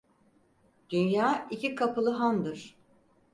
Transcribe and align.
Dünya 0.89 1.47
iki 1.51 1.75
kapılı 1.75 2.09
handır. 2.11 2.75